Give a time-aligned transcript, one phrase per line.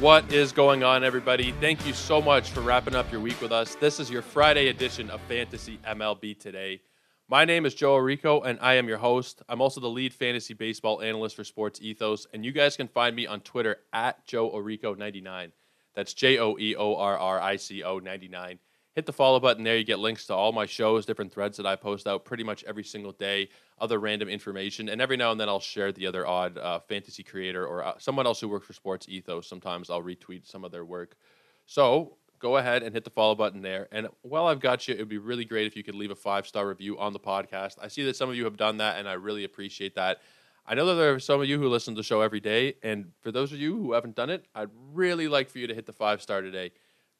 [0.00, 1.50] What is going on, everybody?
[1.60, 3.74] Thank you so much for wrapping up your week with us.
[3.74, 6.82] This is your Friday edition of Fantasy MLB Today.
[7.28, 9.42] My name is Joe Orrico, and I am your host.
[9.48, 13.16] I'm also the lead fantasy baseball analyst for Sports Ethos, and you guys can find
[13.16, 15.50] me on Twitter at Joe Orrico99.
[15.96, 18.60] That's J O E O R R I C O 99.
[18.98, 19.76] Hit the follow button there.
[19.76, 22.64] You get links to all my shows, different threads that I post out pretty much
[22.64, 23.48] every single day,
[23.80, 27.22] other random information, and every now and then I'll share the other odd uh, fantasy
[27.22, 29.46] creator or uh, someone else who works for Sports Ethos.
[29.46, 31.16] Sometimes I'll retweet some of their work.
[31.64, 33.86] So go ahead and hit the follow button there.
[33.92, 36.16] And while I've got you, it would be really great if you could leave a
[36.16, 37.76] five star review on the podcast.
[37.80, 40.18] I see that some of you have done that, and I really appreciate that.
[40.66, 42.74] I know that there are some of you who listen to the show every day,
[42.82, 45.74] and for those of you who haven't done it, I'd really like for you to
[45.74, 46.72] hit the five star today.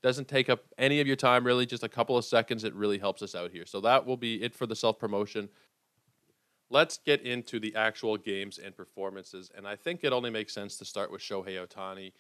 [0.03, 2.65] Doesn't take up any of your time, really, just a couple of seconds.
[2.65, 3.67] It really helps us out here.
[3.67, 5.49] So that will be it for the self promotion.
[6.71, 10.77] Let's get into the actual games and performances, and I think it only makes sense
[10.77, 12.13] to start with Shohei Ohtani.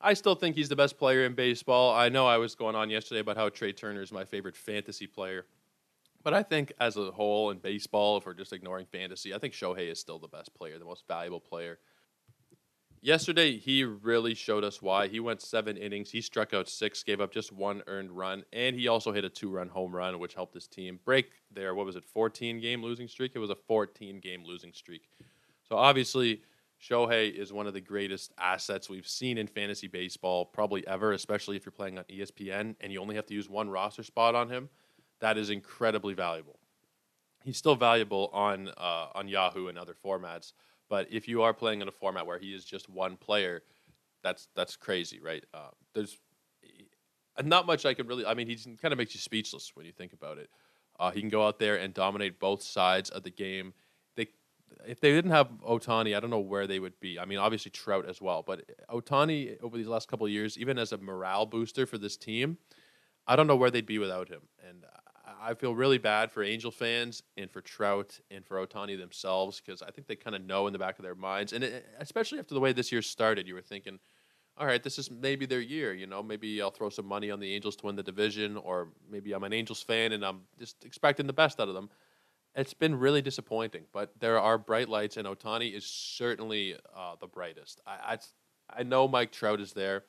[0.00, 1.94] I still think he's the best player in baseball.
[1.94, 5.06] I know I was going on yesterday about how Trea Turner is my favorite fantasy
[5.06, 5.46] player.
[6.24, 9.54] But I think as a whole in baseball, if we're just ignoring fantasy, I think
[9.54, 11.78] Shohei is still the best player, the most valuable player.
[13.04, 15.08] Yesterday, he really showed us why.
[15.08, 16.10] He went seven innings.
[16.10, 19.28] He struck out six, gave up just one earned run, and he also hit a
[19.28, 22.82] two run home run, which helped his team break their, what was it, 14 game
[22.82, 23.32] losing streak?
[23.34, 25.10] It was a 14 game losing streak.
[25.68, 26.40] So obviously,
[26.80, 31.56] Shohei is one of the greatest assets we've seen in fantasy baseball, probably ever, especially
[31.56, 34.48] if you're playing on ESPN and you only have to use one roster spot on
[34.48, 34.70] him
[35.20, 36.58] that is incredibly valuable.
[37.44, 40.52] He's still valuable on uh, on Yahoo and other formats,
[40.94, 43.64] but if you are playing in a format where he is just one player,
[44.22, 45.44] that's that's crazy, right?
[45.52, 46.16] Uh, there's
[47.42, 48.24] not much I can really.
[48.24, 50.50] I mean, he kind of makes you speechless when you think about it.
[51.00, 53.74] Uh, he can go out there and dominate both sides of the game.
[54.14, 54.28] They,
[54.86, 57.18] if they didn't have Ohtani, I don't know where they would be.
[57.18, 60.78] I mean, obviously Trout as well, but Ohtani over these last couple of years, even
[60.78, 62.56] as a morale booster for this team,
[63.26, 64.42] I don't know where they'd be without him.
[64.64, 64.84] And
[65.44, 69.82] I feel really bad for Angel fans and for Trout and for Ohtani themselves because
[69.82, 72.38] I think they kind of know in the back of their minds, and it, especially
[72.38, 73.98] after the way this year started, you were thinking,
[74.56, 75.92] all right, this is maybe their year.
[75.92, 78.88] You know, maybe I'll throw some money on the Angels to win the division, or
[79.10, 81.90] maybe I'm an Angels fan and I'm just expecting the best out of them.
[82.54, 87.26] It's been really disappointing, but there are bright lights, and Ohtani is certainly uh, the
[87.26, 87.80] brightest.
[87.86, 88.18] I, I
[88.70, 90.04] I know Mike Trout is there,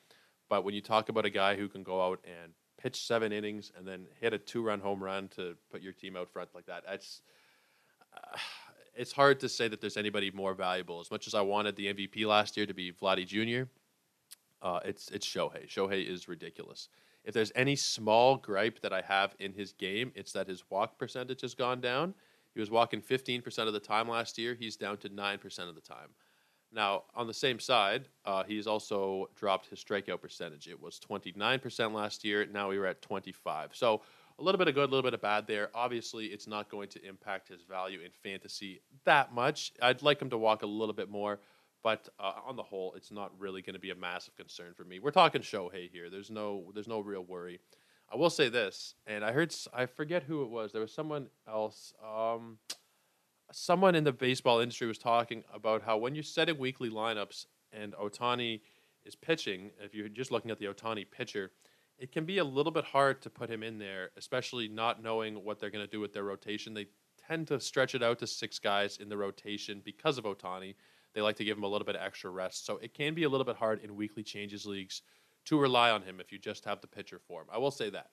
[0.47, 2.53] but when you talk about a guy who can go out and
[2.85, 6.29] pitch seven innings and then hit a two-run home run to put your team out
[6.29, 6.83] front like that.
[6.87, 7.23] It's
[8.15, 8.37] uh,
[8.95, 10.99] it's hard to say that there's anybody more valuable.
[10.99, 13.67] As much as I wanted the MVP last year to be Vladdy Jr.,
[14.61, 15.67] uh, it's it's Shohei.
[15.67, 16.89] Shohei is ridiculous.
[17.23, 20.99] If there's any small gripe that I have in his game, it's that his walk
[20.99, 22.13] percentage has gone down.
[22.53, 24.53] He was walking 15% of the time last year.
[24.53, 26.09] He's down to 9% of the time.
[26.75, 30.67] Now, on the same side, uh, he's also dropped his strikeout percentage.
[30.67, 32.45] It was 29% last year.
[32.45, 33.71] Now we were at 25.
[33.73, 34.01] So
[34.37, 35.69] a little bit of good, a little bit of bad there.
[35.73, 39.71] Obviously, it's not going to impact his value in fantasy that much.
[39.81, 41.39] I'd like him to walk a little bit more,
[41.81, 44.83] but uh, on the whole, it's not really going to be a massive concern for
[44.83, 44.99] me.
[44.99, 46.09] We're talking Shohei here.
[46.09, 47.61] There's no, there's no real worry.
[48.11, 50.73] I will say this, and I heard, I forget who it was.
[50.73, 51.93] There was someone else.
[52.05, 52.57] Um,
[53.51, 57.93] someone in the baseball industry was talking about how when you're setting weekly lineups and
[57.93, 58.61] Ohtani
[59.05, 61.51] is pitching, if you're just looking at the Ohtani pitcher,
[61.97, 65.43] it can be a little bit hard to put him in there, especially not knowing
[65.43, 66.73] what they're going to do with their rotation.
[66.73, 66.87] They
[67.27, 70.75] tend to stretch it out to six guys in the rotation because of Ohtani.
[71.13, 72.65] They like to give him a little bit of extra rest.
[72.65, 75.03] So it can be a little bit hard in weekly changes leagues
[75.45, 77.47] to rely on him if you just have the pitcher for him.
[77.51, 78.09] I will say that.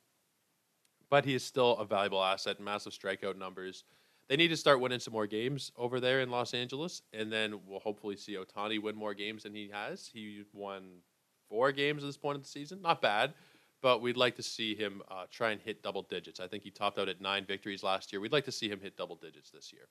[1.10, 3.84] But he is still a valuable asset, massive strikeout numbers
[4.28, 7.60] they need to start winning some more games over there in Los Angeles, and then
[7.66, 10.08] we'll hopefully see Ohtani win more games than he has.
[10.12, 11.00] He won
[11.48, 13.34] four games at this point of the season, not bad,
[13.82, 16.40] but we'd like to see him uh, try and hit double digits.
[16.40, 18.20] I think he topped out at nine victories last year.
[18.20, 19.88] We'd like to see him hit double digits this year.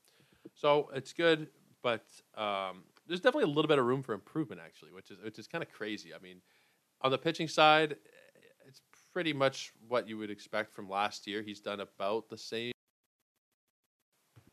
[0.56, 1.48] So it's good,
[1.84, 2.06] but
[2.36, 5.48] um, there's definitely a little bit of room for improvement actually, which is which is
[5.48, 6.14] kind of crazy.
[6.14, 6.38] I mean,
[7.02, 7.98] on the pitching side,
[8.68, 8.82] it's
[9.14, 11.42] pretty much what you would expect from last year.
[11.42, 12.72] He's done about the same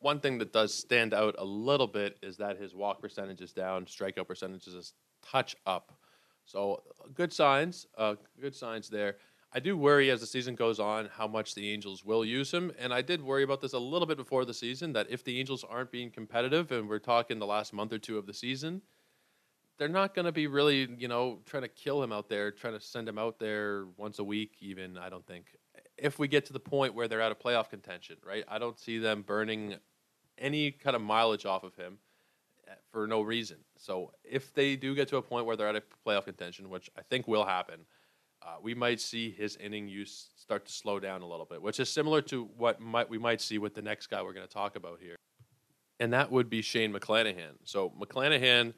[0.00, 3.52] one thing that does stand out a little bit is that his walk percentage is
[3.52, 4.92] down, strikeout percentage is
[5.22, 5.92] touch up.
[6.44, 6.82] So
[7.14, 9.16] good signs, uh, good signs there.
[9.52, 12.70] I do worry as the season goes on how much the Angels will use him,
[12.78, 15.38] and I did worry about this a little bit before the season that if the
[15.38, 18.82] Angels aren't being competitive, and we're talking the last month or two of the season,
[19.78, 22.74] they're not going to be really, you know, trying to kill him out there, trying
[22.74, 24.98] to send him out there once a week, even.
[24.98, 25.46] I don't think.
[25.98, 28.44] If we get to the point where they're out of playoff contention, right?
[28.48, 29.76] I don't see them burning
[30.38, 31.98] any kind of mileage off of him.
[32.68, 33.58] uh, for no reason.
[33.76, 36.90] So if they do get to a point where they're out of playoff contention, which
[36.96, 37.80] I think will happen,
[38.42, 41.80] uh, we might see his inning use start to slow down a little bit, which
[41.80, 44.52] is similar to what might we might see with the next guy we're going to
[44.52, 45.16] talk about here,
[46.00, 47.54] and that would be Shane McClanahan.
[47.64, 48.74] So McClanahan,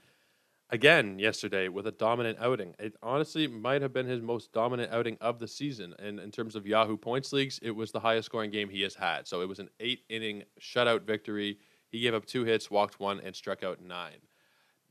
[0.71, 2.75] again yesterday with a dominant outing.
[2.79, 6.57] It honestly might have been his most dominant outing of the season, and in terms
[6.57, 9.27] of Yahoo points leagues, it was the highest scoring game he has had.
[9.27, 11.59] So it was an eight inning shutout victory.
[11.89, 14.19] He gave up two hits, walked one, and struck out nine.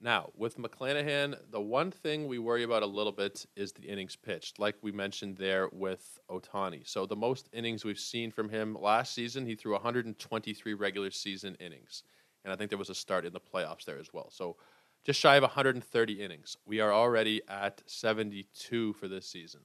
[0.02, 4.16] Now, with McClanahan, the one thing we worry about a little bit is the innings
[4.16, 6.88] pitched, like we mentioned there with Ohtani.
[6.88, 11.56] So, the most innings we've seen from him last season, he threw 123 regular season
[11.60, 12.04] innings.
[12.46, 14.30] And I think there was a start in the playoffs there as well.
[14.32, 14.56] So,
[15.06, 16.58] just shy of 130 innings.
[16.66, 19.62] We are already at 72 for this season.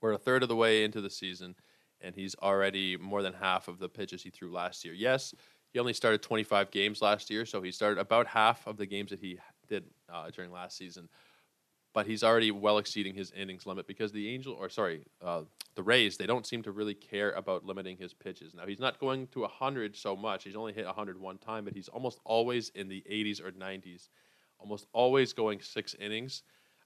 [0.00, 1.54] We're a third of the way into the season,
[2.00, 4.94] and he's already more than half of the pitches he threw last year.
[4.94, 5.34] Yes,
[5.72, 9.10] he only started 25 games last year, so he started about half of the games
[9.10, 9.38] that he
[9.68, 11.08] did uh, during last season.
[11.92, 15.42] But he's already well exceeding his innings limit because the Angel, or sorry, uh,
[15.74, 18.54] the Rays, they don't seem to really care about limiting his pitches.
[18.54, 20.44] Now he's not going to 100 so much.
[20.44, 24.08] He's only hit 100 one time, but he's almost always in the 80s or 90s,
[24.58, 26.42] almost always going six innings.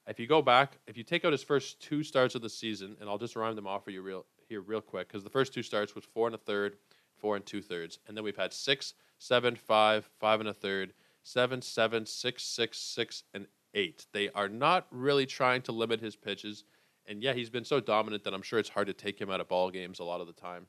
[0.06, 2.96] If you go back, if you take out his first two starts of the season,
[3.00, 5.52] and I'll just rhyme them off for you real here real quick, because the first
[5.52, 6.76] two starts was four and a third
[7.18, 7.98] four and two thirds.
[8.06, 12.78] And then we've had six, seven, five, five and a third, seven, seven, six, six,
[12.78, 14.06] six, and eight.
[14.12, 16.64] They are not really trying to limit his pitches.
[17.08, 19.40] And yeah, he's been so dominant that I'm sure it's hard to take him out
[19.40, 20.66] of ball games a lot of the time.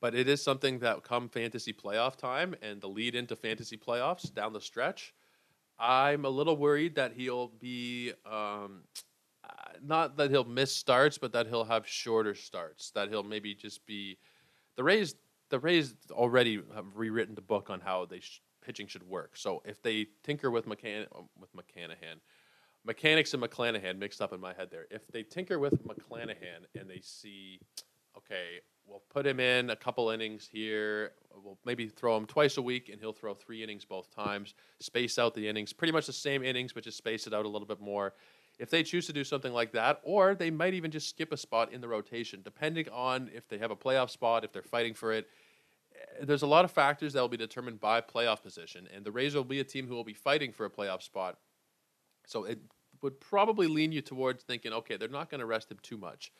[0.00, 4.32] But it is something that come fantasy playoff time and the lead into fantasy playoffs
[4.32, 5.14] down the stretch,
[5.78, 8.82] I'm a little worried that he'll be um,
[9.82, 12.90] not that he'll miss starts, but that he'll have shorter starts.
[12.90, 14.18] That he'll maybe just be
[14.76, 15.14] the Rays
[15.50, 19.36] the Rays already have rewritten the book on how they sh- pitching should work.
[19.36, 22.20] So if they tinker with McCann um, with McClanahan,
[22.84, 24.86] mechanics and McClanahan mixed up in my head there.
[24.90, 27.60] If they tinker with McClanahan and they see,
[28.16, 31.12] okay, we'll put him in a couple innings here.
[31.34, 34.54] We'll maybe throw him twice a week, and he'll throw three innings both times.
[34.80, 37.48] Space out the innings, pretty much the same innings, but just space it out a
[37.48, 38.14] little bit more
[38.58, 41.36] if they choose to do something like that, or they might even just skip a
[41.36, 44.94] spot in the rotation, depending on if they have a playoff spot, if they're fighting
[44.94, 45.26] for it.
[46.22, 49.34] There's a lot of factors that will be determined by playoff position, and the Rays
[49.34, 51.38] will be a team who will be fighting for a playoff spot.
[52.26, 52.60] So it
[53.02, 56.32] would probably lean you towards thinking, okay, they're not going to rest him too much.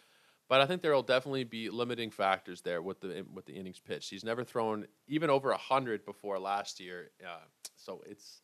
[0.49, 3.81] But I think there will definitely be limiting factors there with the with the innings
[3.81, 4.11] pitched.
[4.11, 7.45] He's never thrown even over hundred before last year, uh,
[7.77, 8.43] so it's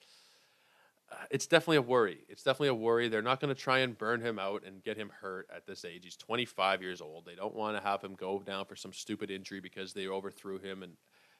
[1.31, 2.19] it's definitely a worry.
[2.29, 3.09] It's definitely a worry.
[3.09, 5.85] They're not going to try and burn him out and get him hurt at this
[5.85, 6.05] age.
[6.05, 7.25] He's 25 years old.
[7.25, 10.59] They don't want to have him go down for some stupid injury because they overthrew
[10.59, 10.83] him.
[10.83, 10.93] And,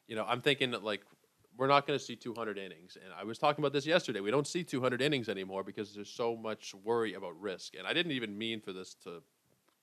[0.07, 1.03] you know, I'm thinking like,
[1.61, 2.97] we're not going to see 200 innings.
[2.97, 4.21] And I was talking about this yesterday.
[4.21, 7.75] We don't see 200 innings anymore because there's so much worry about risk.
[7.79, 9.23] And I didn't even mean for this to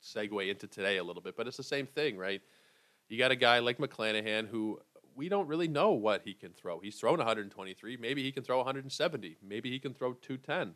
[0.04, 2.42] segue into today a little bit, but it's the same thing, right?
[3.10, 4.80] You got a guy like McClanahan who
[5.16, 6.80] we don't really know what he can throw.
[6.80, 7.96] He's thrown 123.
[7.98, 9.38] Maybe he can throw 170.
[9.48, 10.74] Maybe he can throw 210.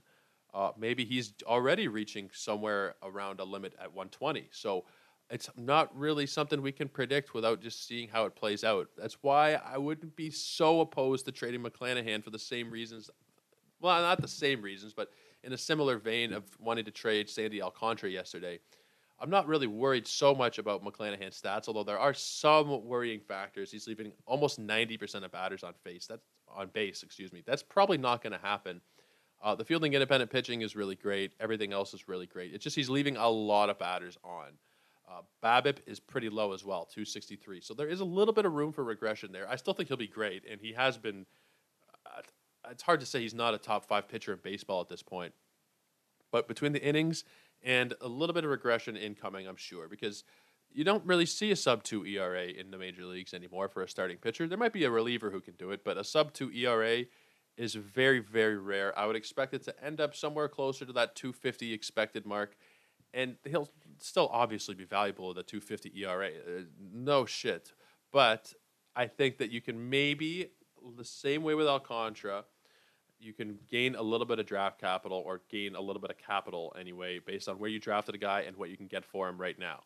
[0.53, 4.49] Uh, maybe he's already reaching somewhere around a limit at 120.
[4.51, 4.85] So
[5.31, 8.89] it's not really something we can predict without just seeing how it plays out.
[8.97, 13.09] That's why I wouldn't be so opposed to trading McClanahan for the same reasons.
[13.79, 15.09] Well, not the same reasons, but
[15.43, 18.59] in a similar vein of wanting to trade Sandy Alcantara yesterday.
[19.19, 23.71] I'm not really worried so much about McClanahan's stats, although there are some worrying factors.
[23.71, 26.07] He's leaving almost 90% of batters on face.
[26.07, 27.43] That's on base, excuse me.
[27.45, 28.81] That's probably not going to happen.
[29.41, 31.33] Uh, the fielding independent pitching is really great.
[31.39, 32.53] Everything else is really great.
[32.53, 34.49] It's just he's leaving a lot of batters on.
[35.11, 37.61] Uh, BABIP is pretty low as well, 263.
[37.61, 39.49] So there is a little bit of room for regression there.
[39.49, 41.25] I still think he'll be great, and he has been.
[42.05, 42.21] Uh,
[42.69, 45.33] it's hard to say he's not a top five pitcher in baseball at this point.
[46.31, 47.23] But between the innings
[47.63, 50.23] and a little bit of regression incoming, I'm sure, because
[50.71, 53.89] you don't really see a sub two ERA in the major leagues anymore for a
[53.89, 54.47] starting pitcher.
[54.47, 57.03] There might be a reliever who can do it, but a sub two ERA
[57.57, 58.97] is very, very rare.
[58.97, 62.55] I would expect it to end up somewhere closer to that 250 expected mark,
[63.13, 63.69] and he'll
[64.03, 66.27] still obviously be valuable at the 250 ERA.
[66.27, 67.73] Uh, no shit.
[68.11, 68.53] But
[68.95, 70.51] I think that you can maybe,
[70.97, 72.45] the same way with Alcantara,
[73.19, 76.17] you can gain a little bit of draft capital or gain a little bit of
[76.17, 79.29] capital anyway based on where you drafted a guy and what you can get for
[79.29, 79.81] him right now.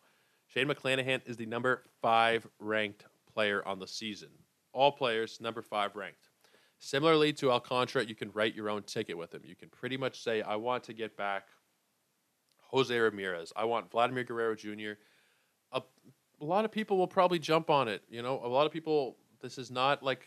[0.47, 4.29] Shane McClanahan is the number five ranked player on the season.
[4.71, 6.29] All players, number five ranked.
[6.79, 9.41] Similarly to Alcantara, you can write your own ticket with him.
[9.43, 11.47] You can pretty much say, I want to get back
[12.69, 13.53] Jose Ramirez.
[13.55, 14.99] I want Vladimir Guerrero Jr.
[15.71, 15.81] A,
[16.41, 18.03] a lot of people will probably jump on it.
[18.09, 20.25] You know, a lot of people, this is not like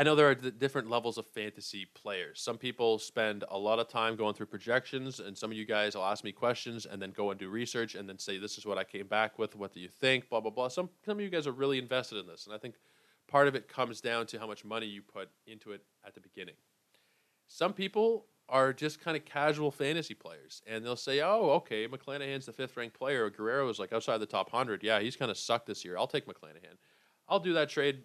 [0.00, 2.40] I know there are different levels of fantasy players.
[2.40, 5.96] Some people spend a lot of time going through projections, and some of you guys
[5.96, 8.64] will ask me questions and then go and do research and then say, This is
[8.64, 9.56] what I came back with.
[9.56, 10.30] What do you think?
[10.30, 10.68] Blah, blah, blah.
[10.68, 12.46] Some, some of you guys are really invested in this.
[12.46, 12.76] And I think
[13.26, 16.20] part of it comes down to how much money you put into it at the
[16.20, 16.54] beginning.
[17.48, 22.46] Some people are just kind of casual fantasy players, and they'll say, "Oh, okay, McClanahan's
[22.46, 23.28] the fifth ranked player.
[23.30, 24.82] Guerrero is like outside the top hundred.
[24.82, 25.98] Yeah, he's kind of sucked this year.
[25.98, 26.76] I'll take McClanahan.
[27.28, 28.02] I'll do that trade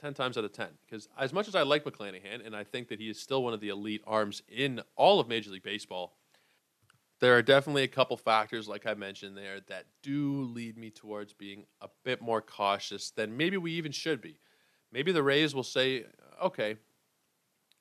[0.00, 0.68] 10 times out of 10.
[0.84, 3.54] Because as much as I like McClanahan, and I think that he is still one
[3.54, 6.16] of the elite arms in all of Major League Baseball,
[7.20, 11.32] there are definitely a couple factors, like I mentioned there, that do lead me towards
[11.32, 14.40] being a bit more cautious than maybe we even should be.
[14.92, 16.04] Maybe the Rays will say,
[16.42, 16.76] okay,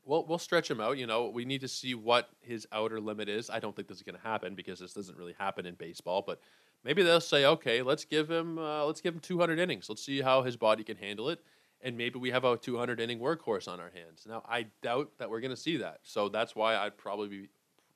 [0.06, 0.98] well, we'll stretch him out.
[0.98, 3.50] You know, we need to see what his outer limit is.
[3.50, 6.24] I don't think this is going to happen because this doesn't really happen in baseball.
[6.26, 6.40] But
[6.84, 9.90] maybe they'll say, okay, let's give him uh, let's give him 200 innings.
[9.90, 11.40] Let's see how his body can handle it
[11.84, 14.26] and maybe we have a 200 inning workhorse on our hands.
[14.28, 16.00] Now, I doubt that we're going to see that.
[16.04, 17.50] So that's why I'd probably be,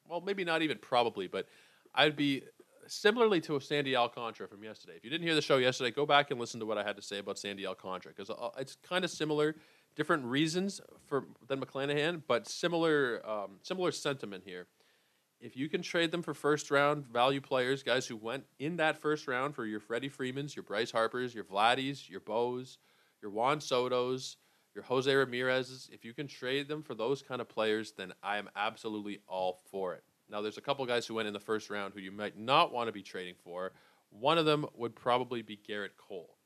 [0.08, 1.48] well, maybe not even probably, but
[1.96, 2.44] I'd be
[2.86, 4.94] similarly to Sandy Alcantara from yesterday.
[4.98, 6.98] If you didn't hear the show yesterday, go back and listen to what I had
[6.98, 9.56] to say about Sandy Alcantara because uh, it's kind of similar,
[9.98, 14.68] different reasons for than McClanahan, but similar um, similar sentiment here.
[15.42, 18.98] If you can trade them for first round value players, guys who went in that
[18.98, 22.78] first round for your Freddie Freemans, your Bryce Harpers, your Vladdies, your Bows,
[23.22, 24.38] your Juan Soto's,
[24.74, 28.38] your Jose Ramirez's, if you can trade them for those kind of players, then I
[28.38, 30.04] am absolutely all for it.
[30.30, 32.74] Now, there's a couple guys who went in the first round who you might not
[32.74, 33.72] want to be trading for.
[34.10, 36.37] One of them would probably be Gerrit Cole.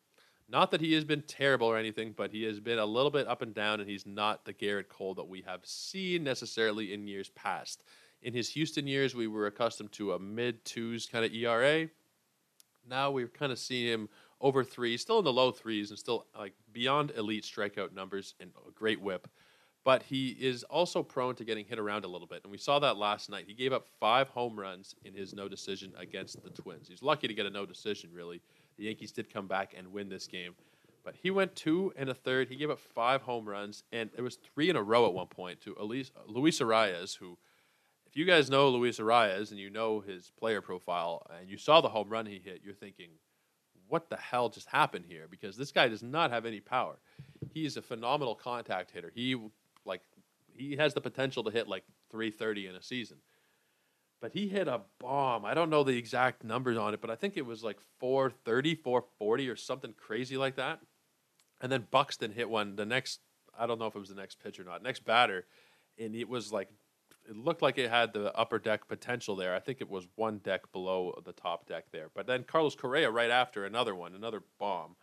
[0.51, 3.25] Not that he has been terrible or anything, but he has been a little bit
[3.25, 7.07] up and down, and he's not the Gerrit Cole that we have seen necessarily in
[7.07, 7.83] years past.
[8.21, 11.87] In his Houston years, we were accustomed to a mid twos kind of ERA.
[12.85, 14.09] Now we've kind of seen him
[14.41, 18.51] over three, still in the low threes, and still like beyond elite strikeout numbers and
[18.67, 19.29] a great whip.
[19.85, 22.77] But he is also prone to getting hit around a little bit, and we saw
[22.79, 23.45] that last night.
[23.47, 26.89] He gave up five home runs in his no decision against the Twins.
[26.89, 28.41] He's lucky to get a no decision, really.
[28.81, 30.55] The Yankees did come back and win this game,
[31.05, 32.49] but he went two and a third.
[32.49, 35.27] He gave up five home runs, and it was three in a row at one
[35.27, 37.37] point to Elise, Luis Arraez, who
[38.07, 41.79] if you guys know Luis Arraez and you know his player profile and you saw
[41.79, 43.09] the home run he hit, you're thinking,
[43.87, 45.27] what the hell just happened here?
[45.29, 46.97] Because this guy does not have any power.
[47.53, 49.11] He's a phenomenal contact hitter.
[49.13, 49.39] He
[49.85, 50.01] like
[50.53, 53.17] he has the potential to hit like 330 in a season.
[54.21, 55.45] But he hit a bomb.
[55.45, 58.75] I don't know the exact numbers on it, but I think it was like 430,
[58.75, 60.79] 440 or something crazy like that.
[61.59, 63.19] And then Buxton hit one the next
[63.57, 64.81] I don't know if it was the next pitch or not.
[64.81, 65.45] Next batter
[65.97, 66.69] and it was like
[67.29, 69.55] it looked like it had the upper deck potential there.
[69.55, 72.09] I think it was one deck below the top deck there.
[72.13, 74.95] But then Carlos Correa right after another one, another bomb.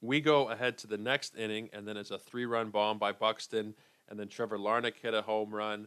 [0.00, 3.12] We go ahead to the next inning, and then it's a three run bomb by
[3.12, 3.74] Buxton,
[4.08, 5.86] and then Trevor Larnach hit a home run.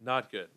[0.00, 0.48] Not good.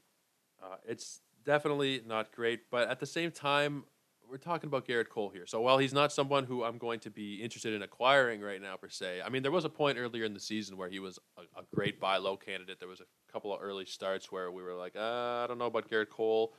[0.61, 3.83] Uh, it's definitely not great, but at the same time,
[4.29, 5.47] we're talking about Gerrit Cole here.
[5.47, 8.75] So while he's not someone who I'm going to be interested in acquiring right now
[8.77, 11.17] per se, I mean there was a point earlier in the season where he was
[11.37, 12.79] a, a great buy low candidate.
[12.79, 15.65] There was a couple of early starts where we were like, uh, I don't know
[15.65, 16.53] about Gerrit Cole.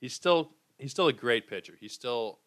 [0.00, 1.74] He's still he's still a great pitcher.
[1.80, 2.38] He's still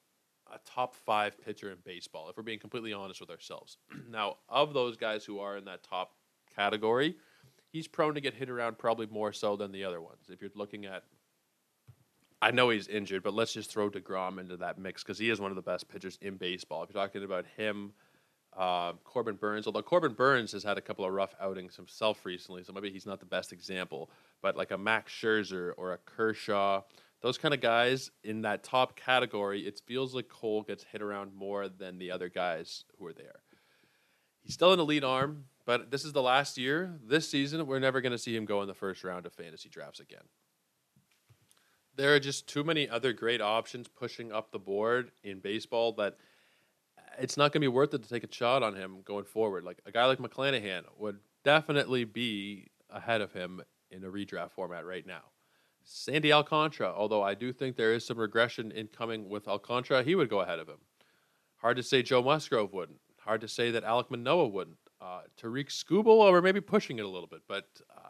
[0.54, 2.30] a top five pitcher in baseball.
[2.30, 3.78] If we're being completely honest with ourselves.
[4.10, 6.12] now, of those guys who are in that top
[6.56, 7.16] category,
[7.76, 10.30] he's prone to get hit around probably more so than the other ones.
[10.30, 11.04] If you're looking at
[12.42, 15.42] I know he's injured, but let's just throw Degrom into that mix because he is
[15.42, 16.84] one of the best pitchers in baseball.
[16.84, 17.92] If you're talking about him,
[18.56, 22.64] uh, Corbin Burnes, although Corbin Burnes has had a couple of rough outings himself recently,
[22.64, 24.10] so maybe he's not the best example.
[24.42, 26.82] But like a Max Scherzer or a Kershaw,
[27.22, 31.34] those kind of guys in that top category, it feels like Cole gets hit around
[31.36, 33.40] more than the other guys who are there.
[34.44, 37.00] He's still an elite arm, but this is the last year.
[37.04, 39.70] This season, we're never going to see him go in the first round of fantasy
[39.70, 40.24] drafts again
[41.96, 46.18] there are just too many other great options pushing up the board in baseball that
[47.18, 49.64] it's not going to be worth it to take a shot on him going forward.
[49.64, 54.86] Like a guy like McClanahan would definitely be ahead of him in a redraft format
[54.86, 55.22] right now.
[55.84, 60.30] Sandy Alcantara, although I do think there is some regression incoming with Alcantara, he would
[60.30, 60.80] go ahead of him.
[61.58, 63.00] Hard to say Joe Musgrove wouldn't.
[63.20, 64.78] Hard to say that Alek Manoah wouldn't.
[65.06, 68.10] Uh, Tarik Skubal, or maybe pushing it a little bit, but uh,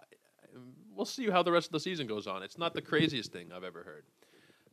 [0.95, 2.41] we'll see how the rest of the season goes on.
[2.41, 4.05] It's not the craziest thing I've ever heard.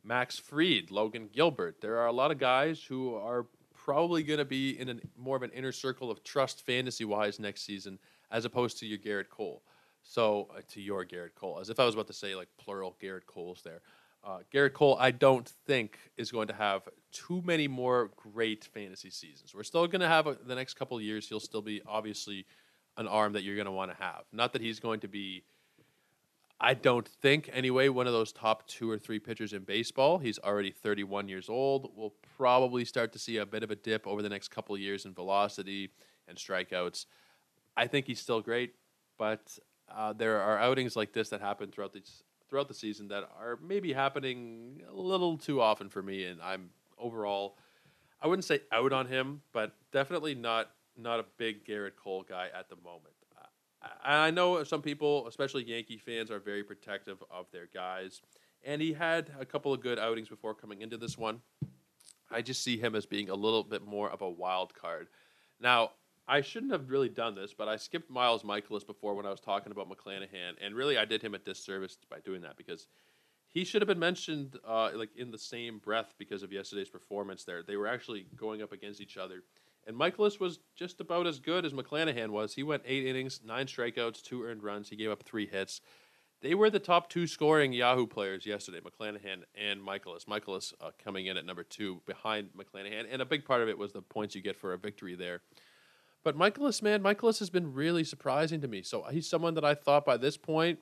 [0.05, 1.81] Max Fried, Logan Gilbert.
[1.81, 5.35] There are a lot of guys who are probably going to be in a more
[5.35, 7.99] of an inner circle of trust fantasy wise next season
[8.31, 9.61] as opposed to your Gerrit Cole.
[10.03, 12.95] So uh, to your Gerrit Cole, as if I was about to say like plural
[13.01, 13.81] Gerrit Coles there.
[14.25, 19.09] Uh, Gerrit Cole, I don't think is going to have too many more great fantasy
[19.09, 19.53] seasons.
[19.53, 21.27] We're still going to have a, the next couple years.
[21.27, 22.45] He'll still be obviously
[22.95, 24.23] an arm that you're going to want to have.
[24.31, 25.43] Not that he's going to be,
[26.61, 30.19] I don't think anyway, one of those top two or three pitchers in baseball.
[30.19, 31.91] He's already 31 years old.
[31.93, 35.05] We'll probably start to see a bit of a dip over the next couple years
[35.05, 35.91] in velocity
[36.29, 37.07] and strikeouts.
[37.75, 38.75] I think he's still great,
[39.17, 39.57] but
[39.93, 42.01] uh, there are outings like this that happen throughout the
[42.53, 46.69] throughout the season that are maybe happening a little too often for me, and I'm
[46.99, 47.57] overall,
[48.21, 52.49] I wouldn't say out on him, but definitely not not a big Gerrit Cole guy
[52.55, 53.15] at the moment.
[53.81, 58.21] I, I know some people, especially Yankee fans, are very protective of their guys,
[58.63, 61.41] and he had a couple of good outings before coming into this one.
[62.29, 65.07] I just see him as being a little bit more of a wild card.
[65.59, 65.93] Now,
[66.27, 69.41] I shouldn't have really done this, but I skipped Miles Mikolas before when I was
[69.41, 72.87] talking about McClanahan, and really I did him a disservice by doing that because
[73.49, 77.43] he should have been mentioned uh, like in the same breath because of yesterday's performance.
[77.43, 79.43] There, they were actually going up against each other,
[79.85, 82.53] and Mikolas was just about as good as McClanahan was.
[82.53, 84.89] He went eight innings, nine strikeouts, two earned runs.
[84.89, 85.81] He gave up three hits.
[86.41, 90.25] They were the top two scoring Yahoo players yesterday, McClanahan and Mikolas.
[90.25, 93.77] Mikolas uh, coming in at number two behind McClanahan, and a big part of it
[93.77, 95.41] was the points you get for a victory there.
[96.23, 98.81] But Mikolas, man, Mikolas has been really surprising to me.
[98.81, 100.79] So he's someone that I thought by this point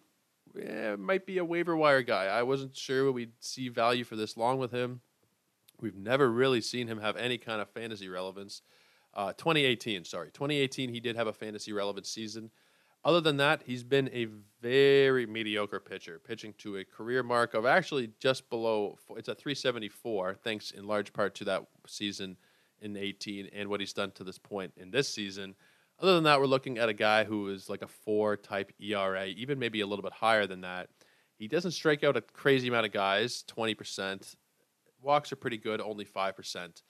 [0.60, 2.26] eh, might be a waiver wire guy.
[2.26, 5.02] I wasn't sure we'd see value for this long with him.
[5.80, 8.62] We've never really seen him have any kind of fantasy relevance.
[9.16, 10.28] Uh, 2018, sorry.
[10.28, 12.52] 2018, he did have a fantasy relevant season.
[13.04, 14.28] Other than that, he's been a
[14.62, 20.36] very mediocre pitcher, pitching to a career mark of actually just below, it's at 374,
[20.36, 22.38] thanks in large part to that season
[22.82, 25.56] in 18 and what he's done to this point in this season.
[26.00, 29.28] Other than that, we're looking at a guy who is like a four type ERA,
[29.28, 30.90] even maybe a little bit higher than that.
[31.38, 34.36] He doesn't strike out a crazy amount of guys, 20%.
[35.02, 36.82] Walks are pretty good, only 5%.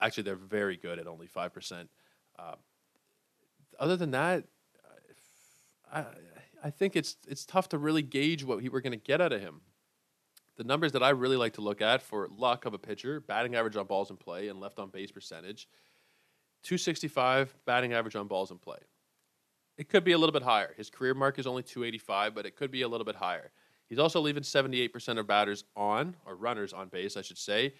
[0.00, 1.88] Actually, they're very good at only 5%.
[2.38, 2.54] Uh,
[3.78, 4.44] other than that,
[5.92, 6.04] I,
[6.62, 9.40] I think it's it's tough to really gauge what we're going to get out of
[9.40, 9.60] him
[10.60, 13.54] the numbers that I really like to look at for luck of a pitcher, batting
[13.54, 15.66] average on balls in play and left on base percentage,
[16.64, 18.76] 265 batting average on balls in play.
[19.78, 20.74] It could be a little bit higher.
[20.76, 23.52] His career mark is only 285, but it could be a little bit higher.
[23.88, 27.72] He's also leaving 78% of batters on, or runners on base, I should say,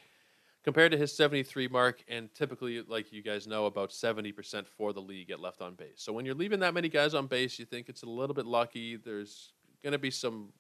[0.65, 5.03] compared to his 73 mark, and typically, like you guys know, about 70% for the
[5.03, 5.97] league get left on base.
[5.97, 8.47] So when you're leaving that many guys on base, you think it's a little bit
[8.47, 8.97] lucky.
[8.97, 10.55] There's going to be some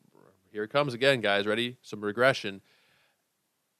[0.50, 1.46] here it comes again, guys.
[1.46, 1.76] Ready?
[1.82, 2.60] Some regression.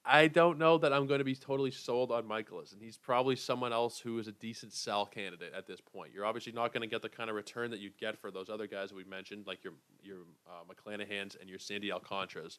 [0.05, 3.37] I don't know that I'm going to be totally sold on Mikolas, and he's probably
[3.37, 6.13] someone else who is a decent sell candidate at this point.
[6.15, 8.49] You're obviously not going to get the kind of return that you'd get for those
[8.49, 12.59] other guys that we mentioned, like your your uh, McClanahan's and your Sandy Alcantara's.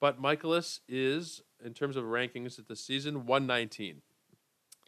[0.00, 4.02] But Mikolas is, in terms of rankings at the season, 119.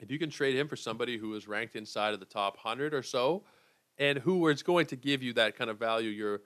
[0.01, 2.95] If you can trade him for somebody who is ranked inside of the top 100
[2.95, 3.43] or so,
[3.99, 6.41] and who is going to give you that kind of value you're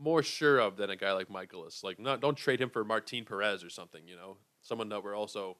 [0.00, 1.84] more sure of than a guy like Mikolas.
[1.84, 4.06] Like, not don't trade him for Martin Perez or something.
[4.06, 5.58] You know, someone that we're also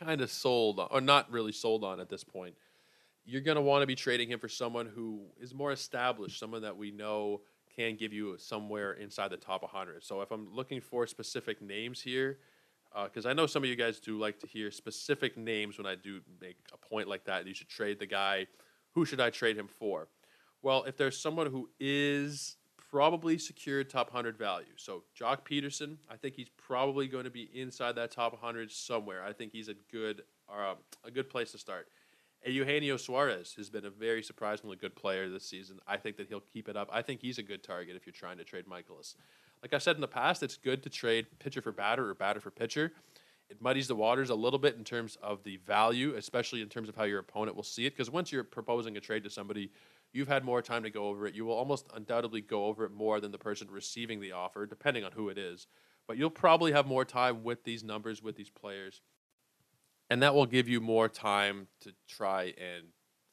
[0.00, 2.54] kind of sold on, or not really sold on at this point.
[3.24, 6.62] You're going to want to be trading him for someone who is more established, someone
[6.62, 7.42] that we know
[7.76, 10.02] can give you somewhere inside the top 100.
[10.02, 12.38] So if I'm looking for specific names here,
[13.04, 15.86] because uh, I know some of you guys do like to hear specific names when
[15.86, 17.46] I do make a point like that.
[17.46, 18.46] You should trade the guy.
[18.94, 20.08] Who should I trade him for?
[20.62, 22.56] Well, if there's someone who is
[22.90, 24.66] probably secured top 100 value.
[24.76, 29.22] So Joc Pederson, I think he's probably going to be inside that top 100 somewhere.
[29.22, 30.74] I think he's a good uh,
[31.04, 31.88] a good place to start.
[32.44, 35.80] And Eugenio Suarez has been a very surprisingly good player this season.
[35.86, 36.88] I think that he'll keep it up.
[36.92, 39.16] I think he's a good target if you're trying to trade Mikolas.
[39.62, 42.40] Like I said in the past, it's good to trade pitcher for batter or batter
[42.40, 42.92] for pitcher.
[43.50, 46.88] It muddies the waters a little bit in terms of the value, especially in terms
[46.88, 47.94] of how your opponent will see it.
[47.94, 49.70] Because once you're proposing a trade to somebody
[50.12, 51.34] you've had more time to go over it.
[51.34, 55.04] You will almost undoubtedly go over it more than the person receiving the offer, depending
[55.04, 55.66] on who it is.
[56.06, 59.02] But you'll probably have more time with these numbers, with these players.
[60.10, 62.86] And that will give you more time to try and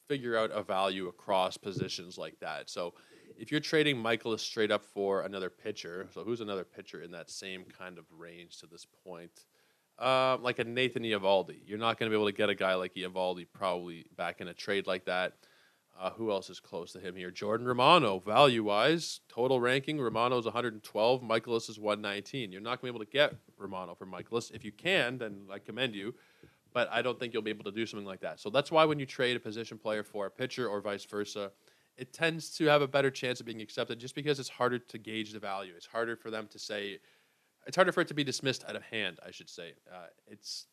[0.08, 2.68] figure out a value across positions like that.
[2.68, 2.94] So
[3.38, 7.30] if you're trading Mikolas straight up for another pitcher, so who's another pitcher in that
[7.30, 9.46] same kind of range to this point?
[9.98, 11.60] Uh, like a Nathan Eovaldi.
[11.64, 14.48] You're not going to be able to get a guy like Eovaldi probably back in
[14.48, 15.32] a trade like that.
[15.98, 17.30] Uh, who else is close to him here?
[17.30, 19.98] Jordan Romano, value wise, total ranking.
[19.98, 21.22] Romano's 112.
[21.22, 22.52] Mikolas is 119.
[22.52, 24.52] You're not going to be able to get Romano for Mikolas.
[24.52, 26.14] If you can, then I commend you.
[26.74, 28.38] But I don't think you'll be able to do something like that.
[28.38, 31.50] So that's why when you trade a position player for a pitcher or vice versa,
[31.96, 34.98] it tends to have a better chance of being accepted just because it's harder to
[34.98, 35.72] gauge the value.
[35.74, 36.98] It's harder for them to say,
[37.66, 39.72] it's harder for it to be dismissed out of hand, I should say.
[39.92, 40.66] Uh, it's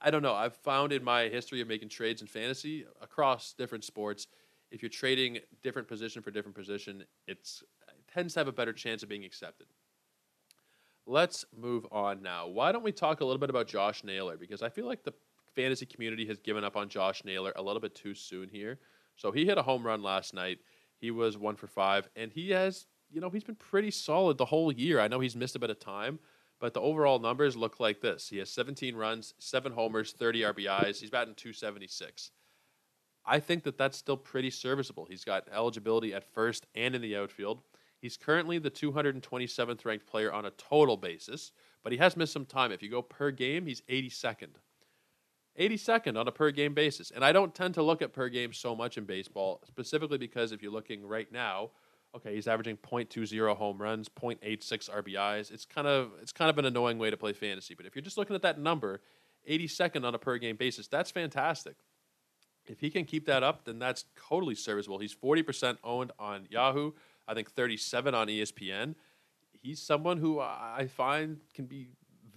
[0.00, 0.34] I don't know.
[0.34, 4.26] I've found in my history of making trades in fantasy across different sports,
[4.74, 8.72] if you're trading different position for different position, it's it tends to have a better
[8.72, 9.68] chance of being accepted.
[11.06, 12.48] Let's move on now.
[12.48, 14.36] Why don't we talk a little bit about Josh Naylor?
[14.36, 15.12] Because I feel like the
[15.54, 18.80] fantasy community has given up on Josh Naylor a little bit too soon here.
[19.16, 20.58] So he hit a home run last night.
[20.98, 24.44] He was one for five, and he has, you know, he's been pretty solid the
[24.44, 24.98] whole year.
[24.98, 26.18] I know he's missed a bit of time,
[26.58, 28.28] but the overall numbers look like this.
[28.28, 31.00] He has 17 runs, seven homers, 30 RBIs.
[31.00, 32.32] He's batting 276.
[33.24, 35.06] I think that that's still pretty serviceable.
[35.08, 37.62] He's got eligibility at first and in the outfield.
[38.00, 42.44] He's currently the 227th ranked player on a total basis, but he has missed some
[42.44, 42.72] time.
[42.72, 44.56] If you go per game, he's 82nd.
[45.58, 47.10] 82nd on a per game basis.
[47.12, 50.52] And I don't tend to look at per game so much in baseball, specifically because
[50.52, 51.70] if you're looking right now,
[52.14, 55.52] okay, he's averaging 0.20 home runs, 0.86 RBIs.
[55.52, 58.02] It's kind of it's kind of an annoying way to play fantasy, but if you're
[58.02, 59.00] just looking at that number,
[59.48, 61.76] 82nd on a per game basis, that's fantastic.
[62.66, 64.98] If he can keep that up, then that's totally serviceable.
[64.98, 66.92] He's 40% owned on Yahoo,
[67.28, 68.94] I think 37 on ESPN.
[69.52, 71.88] He's someone who I find can be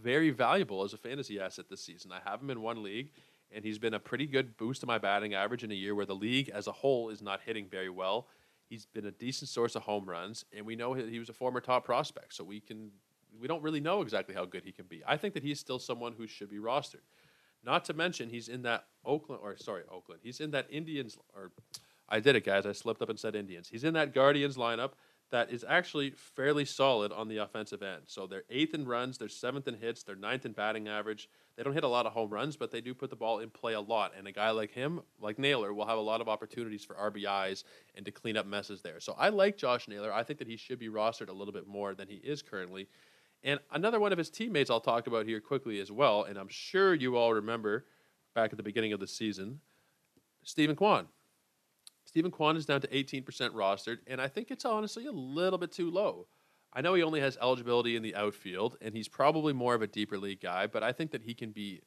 [0.01, 2.11] very valuable as a fantasy asset this season.
[2.11, 3.11] I have him in one league,
[3.51, 6.05] and he's been a pretty good boost to my batting average in a year where
[6.05, 8.27] the league as a whole is not hitting very well.
[8.69, 11.61] He's been a decent source of home runs, and we know he was a former
[11.61, 12.91] top prospect, so we can
[13.39, 15.03] we don't really know exactly how good he can be.
[15.05, 17.05] I think that he's still someone who should be rostered.
[17.63, 20.21] Not to mention he's in that Oakland or sorry Oakland.
[20.23, 21.51] He's in that Indians or
[22.09, 22.65] I did it, guys.
[22.65, 23.67] I slipped up and said Indians.
[23.67, 24.91] He's in that Guardians lineup
[25.29, 28.03] that is actually fairly solid on the offensive end.
[28.05, 31.29] So they're eighth in runs, they're seventh in hits, they're ninth in batting average.
[31.57, 33.49] They don't hit a lot of home runs, but they do put the ball in
[33.49, 34.13] play a lot.
[34.15, 37.63] And a guy like him, like Naylor, will have a lot of opportunities for RBIs
[37.95, 38.99] and to clean up messes there.
[38.99, 40.13] So I like Josh Naylor.
[40.13, 42.87] I think that he should be rostered a little bit more than he is currently.
[43.43, 46.47] And another one of his teammates I'll talk about here quickly as well, and I'm
[46.47, 47.85] sure you all remember
[48.33, 49.59] back at the beginning of the season,
[50.43, 51.07] Steven Kwan.
[52.05, 55.71] Steven Kwan is down to 18% rostered, and I think it's honestly a little bit
[55.71, 56.27] too low.
[56.73, 59.87] I know he only has eligibility in the outfield, and he's probably more of a
[59.87, 61.81] deeper league guy, but I think that he can be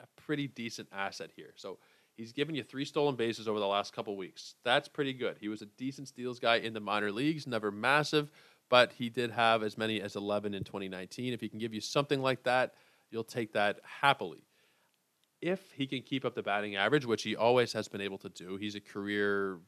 [0.00, 1.52] a pretty decent asset here.
[1.56, 1.78] So
[2.16, 4.54] he's given you three stolen bases over the last couple weeks.
[4.64, 5.38] That's pretty good.
[5.40, 8.30] He was a decent steals guy in the minor leagues, never massive,
[8.68, 11.32] but he did have as many as 11 in 2019.
[11.32, 12.74] If he can give you something like that,
[13.10, 14.44] you'll take that happily
[15.40, 18.28] if he can keep up the batting average, which he always has been able to
[18.28, 19.58] do, he's a career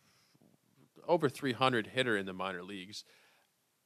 [1.07, 3.05] over 300 hitter in the minor leagues.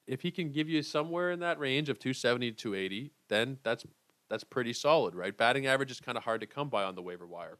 [0.06, 3.84] If he can give you somewhere in that range of 270 to 280, then that's
[4.30, 5.36] that's pretty solid, right?
[5.36, 7.58] Batting average is kind of hard to come by on the waiver wire.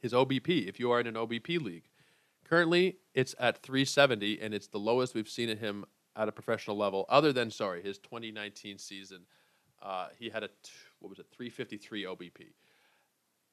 [0.00, 1.88] His OBP, if you are in an OBP league,
[2.44, 5.84] currently it's at 370, and it's the lowest we've seen of him
[6.16, 9.22] at a professional level, other than sorry, his 2019 season.
[9.82, 10.48] Uh, he had a
[11.00, 12.46] what was it, 353 OBP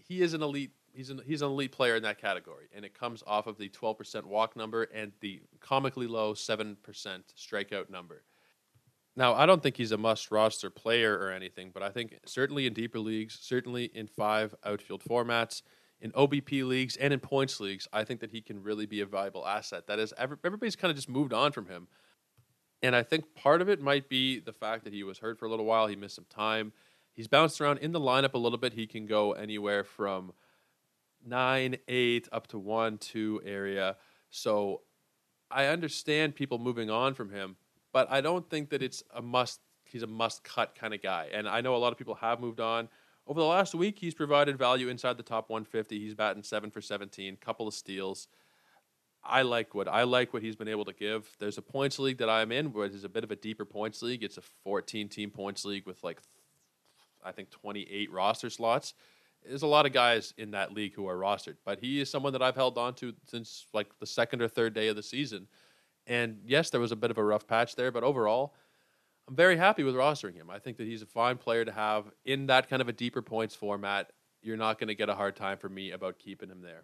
[0.08, 0.72] he is an elite.
[0.94, 3.70] He's an he's an elite player in that category, and it comes off of the
[3.70, 6.76] 12% walk number and the comically low 7%
[7.38, 8.24] strikeout number.
[9.16, 12.66] Now, I don't think he's a must roster player or anything, but I think certainly
[12.66, 15.62] in deeper leagues, certainly in five outfield formats,
[16.02, 19.06] in OBP leagues, and in points leagues, I think that he can really be a
[19.06, 19.86] valuable asset.
[19.88, 21.88] That is, everybody's kind of just moved on from him.
[22.82, 25.46] And I think part of it might be the fact that he was hurt for
[25.46, 26.74] a little while, he missed some time
[27.14, 28.74] he's bounced around in the lineup a little bit.
[28.74, 30.34] He can go anywhere from
[31.26, 33.98] nine, eight, up to one, two area.
[34.30, 34.82] So
[35.50, 37.56] I understand people moving on from him,
[37.92, 39.60] but I don't think that it's a must.
[39.86, 41.30] He's a must cut kind of guy.
[41.32, 42.90] And I know a lot of people have moved on.
[43.28, 46.00] Over the last week, he's provided value inside the top 150.
[46.00, 48.28] He's batting seven for 17, couple of steals.
[49.24, 51.30] I like what I like what he's been able to give.
[51.40, 54.02] There's a points league that I'm in, where it's a bit of a deeper points
[54.02, 54.24] league.
[54.24, 56.20] It's a 14 team points league with like
[57.24, 58.94] I think 28 roster slots.
[59.46, 62.34] There's a lot of guys in that league who are rostered, but he is someone
[62.34, 65.48] that I've held on to since like the second or third day of the season.
[66.08, 68.56] And yes, there was a bit of a rough patch there, but overall,
[69.28, 70.50] I'm very happy with rostering him.
[70.50, 73.22] I think that he's a fine player to have in that kind of a deeper
[73.22, 74.12] points format.
[74.42, 76.84] You're not going to get a hard time from me about keeping him there.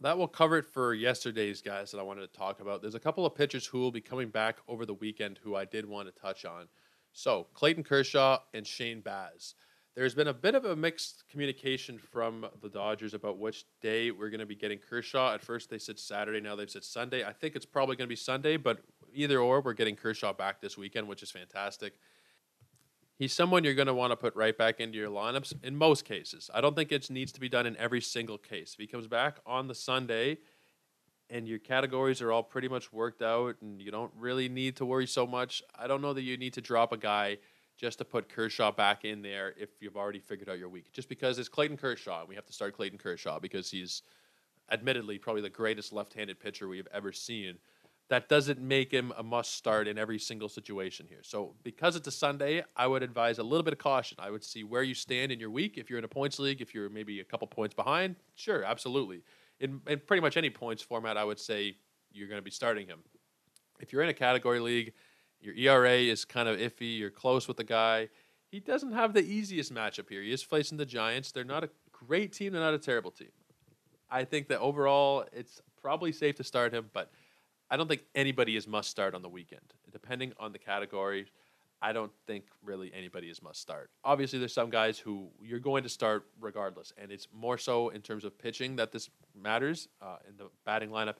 [0.00, 2.80] That will cover it for yesterday's guys that I wanted to talk about.
[2.80, 5.66] There's a couple of pitchers who will be coming back over the weekend who I
[5.66, 6.68] did want to touch on.
[7.12, 9.54] So, Clayton Kershaw and Shane Baz.
[9.96, 14.30] There's been a bit of a mixed communication from the Dodgers about which day we're
[14.30, 15.34] going to be getting Kershaw.
[15.34, 16.40] At first, they said Saturday.
[16.40, 17.24] Now they've said Sunday.
[17.24, 18.78] I think it's probably going to be Sunday, but
[19.12, 21.94] either or, we're getting Kershaw back this weekend, which is fantastic.
[23.18, 26.04] He's someone you're going to want to put right back into your lineups in most
[26.04, 26.48] cases.
[26.54, 28.74] I don't think it needs to be done in every single case.
[28.74, 30.38] If he comes back on the Sunday
[31.28, 34.86] and your categories are all pretty much worked out and you don't really need to
[34.86, 37.38] worry so much, I don't know that you need to drop a guy
[37.80, 40.92] just to put Kershaw back in there if you've already figured out your week.
[40.92, 44.02] Just because it's Clayton Kershaw and we have to start Clayton Kershaw because he's
[44.70, 47.56] admittedly probably the greatest left-handed pitcher we have ever seen.
[48.10, 51.20] That doesn't make him a must start in every single situation here.
[51.22, 54.18] So because it's a Sunday, I would advise a little bit of caution.
[54.20, 55.78] I would see where you stand in your week.
[55.78, 59.22] If you're in a points league, if you're maybe a couple points behind, sure, absolutely.
[59.58, 61.76] In, in pretty much any points format, I would say
[62.12, 62.98] you're going to be starting him.
[63.78, 64.92] If you're in a category league,
[65.40, 66.98] your ERA is kind of iffy.
[66.98, 68.08] You're close with the guy.
[68.50, 70.22] He doesn't have the easiest matchup here.
[70.22, 71.32] He is facing the Giants.
[71.32, 72.52] They're not a great team.
[72.52, 73.30] They're not a terrible team.
[74.10, 77.10] I think that overall, it's probably safe to start him, but
[77.70, 79.74] I don't think anybody is must start on the weekend.
[79.92, 81.26] Depending on the category,
[81.80, 83.90] I don't think really anybody is must start.
[84.04, 88.02] Obviously, there's some guys who you're going to start regardless, and it's more so in
[88.02, 89.08] terms of pitching that this
[89.40, 91.16] matters uh, in the batting lineup.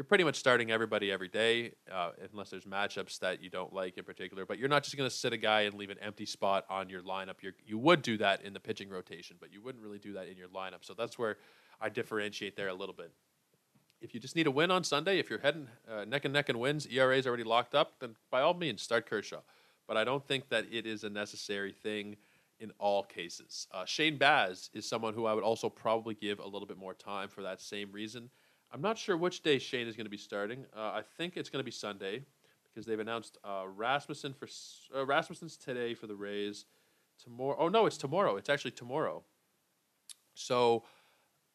[0.00, 3.98] You're pretty much starting everybody every day, uh, unless there's matchups that you don't like
[3.98, 4.46] in particular.
[4.46, 6.88] But you're not just going to sit a guy and leave an empty spot on
[6.88, 7.42] your lineup.
[7.42, 10.26] you you would do that in the pitching rotation, but you wouldn't really do that
[10.28, 10.86] in your lineup.
[10.86, 11.36] So that's where
[11.82, 13.12] I differentiate there a little bit.
[14.00, 16.48] If you just need a win on Sunday, if you're heading uh, neck and neck
[16.48, 19.42] and wins, ERA is already locked up, then by all means start Kershaw.
[19.86, 22.16] But I don't think that it is a necessary thing
[22.58, 23.66] in all cases.
[23.70, 26.94] Uh, Shane Baz is someone who I would also probably give a little bit more
[26.94, 28.30] time for that same reason.
[28.72, 30.64] I'm not sure which day Shane is going to be starting.
[30.76, 32.22] Uh, I think it's going to be Sunday
[32.68, 34.48] because they've announced uh, Rasmussen for
[34.96, 36.66] uh, Rasmussen's today for the Rays.
[37.22, 38.36] Tomorrow, oh no, it's tomorrow.
[38.36, 39.24] It's actually tomorrow.
[40.34, 40.84] So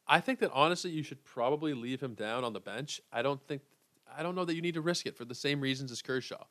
[0.08, 2.99] I think that honestly, you should probably leave him down on the bench.
[3.12, 3.62] I don't think,
[4.15, 6.43] I don't know that you need to risk it for the same reasons as Kershaw.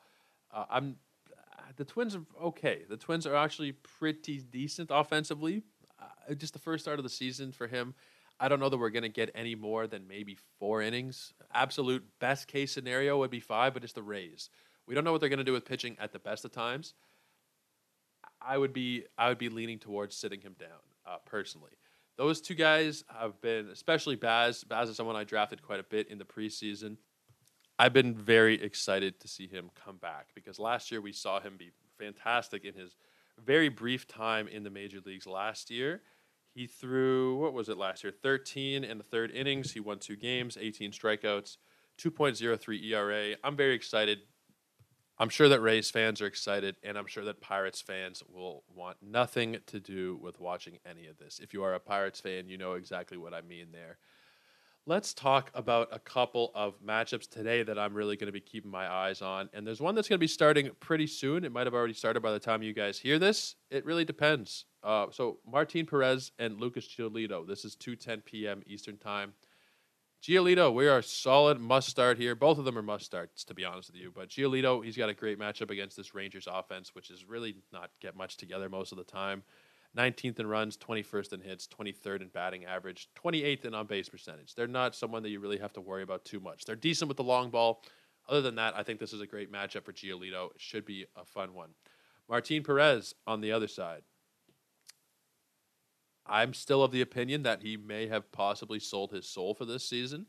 [0.53, 0.96] Uh, I'm,
[1.77, 2.83] the Twins are okay.
[2.88, 5.62] The Twins are actually pretty decent offensively.
[6.00, 7.94] Uh, just the first start of the season for him.
[8.40, 11.33] I don't know that we're going to get any more than maybe four innings.
[11.53, 14.51] Absolute best case scenario would be five, but it's the Rays.
[14.87, 16.94] We don't know what they're going to do with pitching at the best of times.
[18.40, 20.68] I would be I would be leaning towards sitting him down
[21.07, 21.73] uh, personally.
[22.16, 24.62] Those two guys have been, especially Baz.
[24.62, 26.97] Baz is someone I drafted quite a bit in the preseason.
[27.79, 31.57] I've been very excited to see him come back because last year we saw him
[31.57, 32.94] be fantastic in his
[33.44, 36.03] very brief time in the major leagues last year.
[36.55, 38.12] He threw, what was it last year?
[38.23, 39.73] 13 in the third innings.
[39.73, 41.57] He won two games, 18 strikeouts,
[41.99, 43.37] 2.03 ERA.
[43.43, 44.21] I'm very excited
[45.17, 48.97] I'm sure that Rays fans are excited, and I'm sure that Pirates fans will want
[49.01, 51.38] nothing to do with watching any of this.
[51.40, 53.99] If you are a Pirates fan, you know exactly what I mean there.
[54.87, 58.73] Let's talk about a couple of matchups today that I'm really going to be keeping
[58.73, 59.49] my eyes on.
[59.55, 61.45] And there's one that's going to be starting pretty soon.
[61.45, 63.55] It might have already started by the time you guys hear this.
[63.71, 64.67] It really depends.
[64.85, 67.47] Uh, so, Martin Perez and Lucas Giolito.
[67.47, 68.62] This is 2:10 p.m.
[68.66, 69.33] Eastern Time.
[70.23, 72.35] Giolito, we are solid must start here.
[72.35, 74.11] Both of them are must starts, to be honest with you.
[74.14, 77.90] But Giolito, he's got a great matchup against this Rangers offense, which is really not
[78.01, 79.42] get much together most of the time.
[79.97, 84.55] 19th in runs, 21st in hits, 23rd in batting average, 28th in on base percentage.
[84.55, 86.64] They're not someone that you really have to worry about too much.
[86.64, 87.83] They're decent with the long ball.
[88.29, 90.51] Other than that, I think this is a great matchup for Giolito.
[90.55, 91.70] It should be a fun one.
[92.29, 94.03] Martin Perez on the other side.
[96.27, 99.85] I'm still of the opinion that he may have possibly sold his soul for this
[99.85, 100.27] season.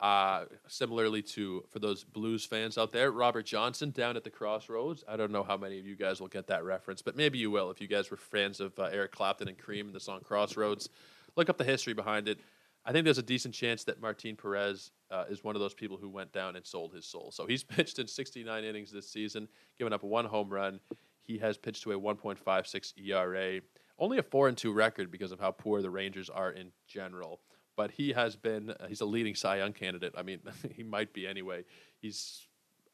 [0.00, 5.04] Uh, similarly to for those blues fans out there, Robert Johnson down at the Crossroads.
[5.06, 7.50] I don't know how many of you guys will get that reference, but maybe you
[7.50, 10.20] will if you guys were fans of uh, Eric Clapton and Cream and the song
[10.24, 10.88] Crossroads.
[11.36, 12.40] Look up the history behind it.
[12.86, 15.98] I think there's a decent chance that Martin Perez uh, is one of those people
[15.98, 17.30] who went down and sold his soul.
[17.30, 19.48] So he's pitched in 69 innings this season,
[19.78, 20.80] given up one home run.
[21.22, 23.60] He has pitched to a 1.56 ERA.
[24.00, 27.40] Only a four and two record because of how poor the Rangers are in general.
[27.76, 30.14] But he has been uh, he's a leading Cy Young candidate.
[30.16, 30.40] I mean,
[30.74, 31.64] he might be anyway.
[32.00, 32.46] He's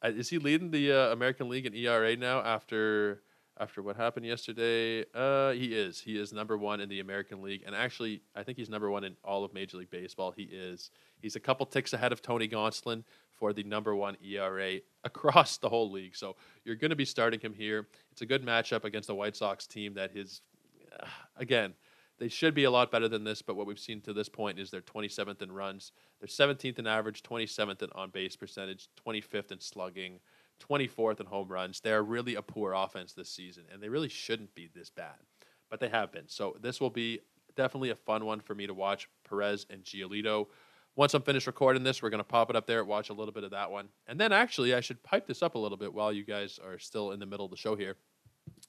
[0.05, 3.23] uh, is he leading the uh, American League in ERA now after
[3.59, 5.05] after what happened yesterday?
[5.15, 6.01] Uh, he is.
[6.01, 9.05] He is number one in the American League, and actually, I think he's number one
[9.05, 10.33] in all of Major League Baseball.
[10.33, 10.91] He is.
[11.21, 15.69] He's a couple ticks ahead of Tony Gonsolin for the number one ERA across the
[15.69, 16.17] whole league.
[16.17, 17.87] So you're going to be starting him here.
[18.13, 20.43] It's a good matchup against the White Sox team that is
[21.37, 21.75] again,
[22.19, 24.59] they should be a lot better than this, but what we've seen to this point
[24.59, 29.53] is they're 27th in runs, they're 17th in average, 27th in on base percentage, 25th
[29.53, 30.21] in slugging,
[30.67, 31.81] 24th in home runs.
[31.81, 35.17] They're really a poor offense this season, and they really shouldn't be this bad,
[35.71, 36.29] but they have been.
[36.29, 37.21] So this will be
[37.55, 40.47] definitely a fun one for me to watch Perez and Giolito.
[40.95, 43.33] Once I'm finished recording this, we're going to pop it up there, watch a little
[43.33, 43.89] bit of that one.
[44.07, 46.79] And then actually, I should pipe this up a little bit while you guys are
[46.79, 47.97] still in the middle of the show here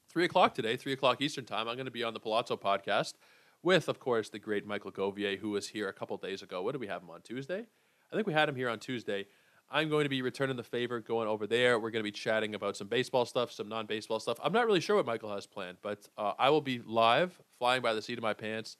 [0.08, 1.68] three o'clock today, three o'clock Eastern time.
[1.68, 3.14] I'm going to be on the Palazzo podcast
[3.62, 6.62] with, of course, the great Michael Govier, who was here a couple days ago.
[6.62, 7.66] What did we have him on Tuesday?
[8.10, 9.26] I think we had him here on Tuesday.
[9.70, 11.78] I'm going to be returning the favor, going over there.
[11.78, 14.38] We're going to be chatting about some baseball stuff, some non-baseball stuff.
[14.42, 17.82] I'm not really sure what Michael has planned, but uh, I will be live, flying
[17.82, 18.78] by the seat of my pants,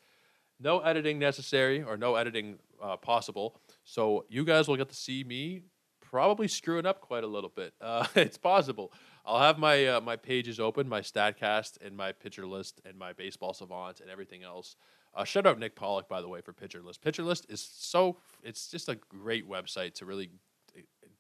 [0.59, 3.61] No editing necessary or no editing uh, possible.
[3.85, 5.63] So you guys will get to see me
[6.01, 7.75] probably screwing up quite a little bit.
[7.81, 8.93] Uh, it's possible.
[9.29, 13.13] I'll have my uh, my pages open, my Statcast and my pitcher list and my
[13.13, 14.75] baseball savant and everything else.
[15.15, 17.03] Uh, shout out Nick Pollack, by the way, for Pitcher List.
[17.03, 20.31] Pitcher List is so it's just a great website to really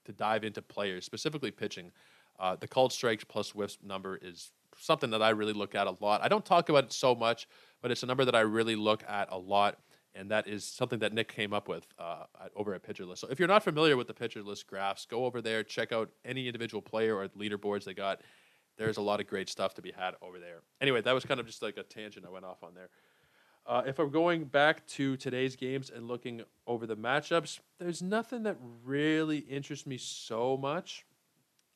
[0.06, 1.92] to dive into players, specifically pitching.
[2.40, 5.94] Uh, the called strikes plus whiffs number is something that I really look at a
[6.00, 6.22] lot.
[6.22, 7.46] I don't talk about it so much,
[7.82, 9.78] but it's a number that I really look at a lot,
[10.18, 12.24] and that is something that Nick came up with uh,
[12.56, 13.20] over at Pitcher List.
[13.20, 16.10] So if you're not familiar with the Pitcher List graphs, go over there, check out
[16.24, 18.22] any individual player or leaderboards they got.
[18.76, 20.62] There's a lot of great stuff to be had over there.
[20.80, 22.90] Anyway, that was kind of just like a tangent I went off on there.
[23.64, 28.42] Uh, if I'm going back to today's games and looking over the matchups, there's nothing
[28.44, 31.06] that really interests me so much.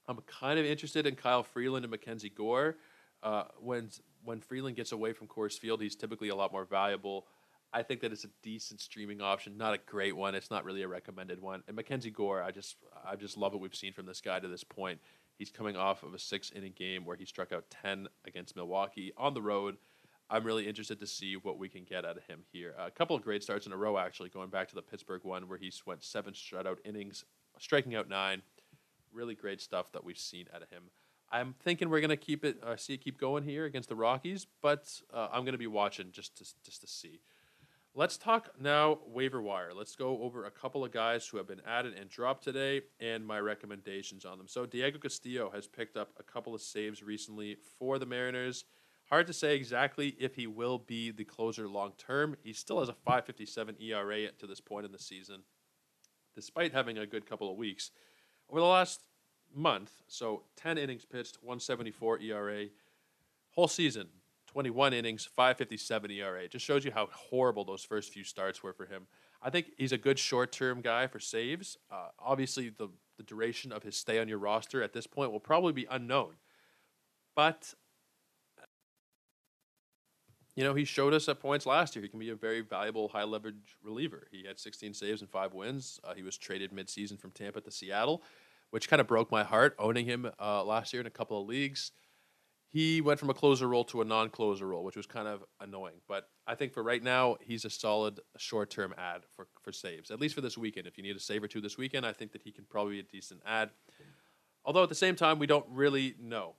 [0.09, 2.77] I'm kind of interested in Kyle Freeland and Mackenzie Gore.
[3.23, 3.89] Uh, when
[4.25, 7.27] when Freeland gets away from Coors Field, he's typically a lot more valuable.
[7.75, 10.35] I think that it's a decent streaming option, not a great one.
[10.35, 11.63] It's not really a recommended one.
[11.67, 14.49] And Mackenzie Gore, I just I just love what we've seen from this guy to
[14.49, 15.01] this point.
[15.39, 19.13] He's coming off of a six inning game where he struck out ten against Milwaukee
[19.17, 19.77] on the road.
[20.29, 22.75] I'm really interested to see what we can get out of him here.
[22.79, 25.49] a couple of great starts in a row, actually, going back to the Pittsburgh one
[25.49, 27.25] where he went seven shutout innings,
[27.59, 28.43] striking out nine.
[29.13, 30.85] Really great stuff that we've seen out of him.
[31.31, 34.47] I'm thinking we're gonna keep it, uh, see it keep going here against the Rockies,
[34.61, 37.21] but uh, I'm gonna be watching just to just to see.
[37.95, 39.73] Let's talk now waiver wire.
[39.75, 43.27] Let's go over a couple of guys who have been added and dropped today and
[43.27, 44.49] my recommendations on them.
[44.49, 48.65] So Diego Castillo has picked up a couple of saves recently for the Mariners.
[49.11, 52.35] Hard to say exactly if he will be the closer long term.
[52.43, 55.43] He still has a 5.57 ERA to this point in the season,
[56.35, 57.91] despite having a good couple of weeks.
[58.49, 59.03] Over the last
[59.55, 62.69] month, so 10 innings pitched, 174 ERA.
[63.51, 64.09] Whole season,
[64.53, 66.47] 21 innings, 557 ERA.
[66.49, 69.07] Just shows you how horrible those first few starts were for him.
[69.43, 71.79] I think he's a good short term guy for saves.
[71.91, 75.41] Uh, obviously, the, the duration of his stay on your roster at this point will
[75.41, 76.35] probably be unknown.
[77.35, 77.75] But
[80.55, 83.09] you know, he showed us at points last year he can be a very valuable
[83.09, 84.29] high leverage reliever.
[84.31, 85.99] He had 16 saves and five wins.
[86.05, 88.23] Uh, he was traded midseason from Tampa to Seattle,
[88.69, 91.49] which kind of broke my heart owning him uh, last year in a couple of
[91.49, 91.93] leagues.
[92.73, 95.45] He went from a closer role to a non closer role, which was kind of
[95.61, 96.01] annoying.
[96.09, 100.11] But I think for right now, he's a solid short term ad for, for saves,
[100.11, 100.87] at least for this weekend.
[100.87, 102.95] If you need a save or two this weekend, I think that he can probably
[102.95, 103.71] be a decent ad.
[104.65, 106.55] Although at the same time, we don't really know.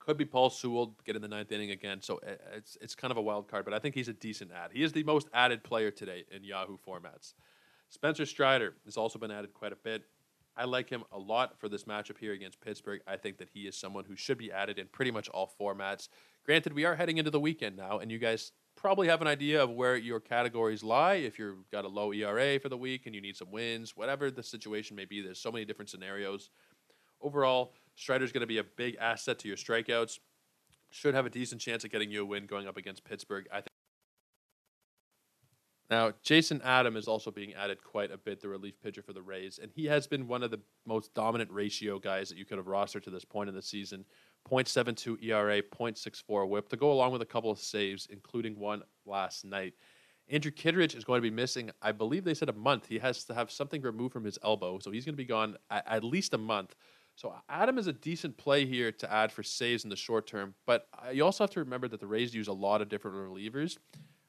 [0.00, 2.02] Could be Paul Sewald get in the ninth inning again.
[2.02, 4.50] So uh, it's it's kind of a wild card, but I think he's a decent
[4.50, 4.70] ad.
[4.72, 7.34] He is the most added player today in Yahoo formats.
[7.90, 10.02] Spencer Strider has also been added quite a bit.
[10.58, 13.00] I like him a lot for this matchup here against Pittsburgh.
[13.06, 16.08] I think that he is someone who should be added in pretty much all formats.
[16.44, 19.62] Granted, we are heading into the weekend now, and you guys probably have an idea
[19.62, 21.14] of where your categories lie.
[21.14, 24.30] If you've got a low ERA for the week and you need some wins, whatever
[24.30, 26.50] the situation may be, there's so many different scenarios.
[27.20, 30.18] Overall, Strider's going to be a big asset to your strikeouts.
[30.90, 33.46] Should have a decent chance of getting you a win going up against Pittsburgh.
[33.52, 33.77] I think.
[35.90, 39.22] Now, Jason Adam is also being added quite a bit, the relief pitcher for the
[39.22, 42.58] Rays, and he has been one of the most dominant ratio guys that you could
[42.58, 44.04] have rostered to this point in the season.
[44.50, 49.44] 0.72 ERA, 0.64 whip to go along with a couple of saves, including one last
[49.44, 49.74] night.
[50.30, 52.86] Andrew Kittredge is going to be missing, I believe they said a month.
[52.86, 55.56] He has to have something removed from his elbow, so he's going to be gone
[55.70, 56.74] at, at least a month.
[57.16, 60.54] So Adam is a decent play here to add for saves in the short term,
[60.66, 63.78] but you also have to remember that the Rays use a lot of different relievers.